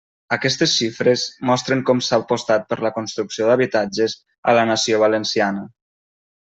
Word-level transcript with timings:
Aquestes 0.35 0.71
xifres 0.77 1.25
mostren 1.49 1.83
com 1.91 2.01
s'ha 2.07 2.19
apostat 2.23 2.67
per 2.73 2.79
la 2.87 2.93
construcció 2.99 3.51
d'habitatges 3.53 4.19
a 4.53 4.61
la 4.61 4.69
nació 4.75 5.05
valenciana. 5.09 5.71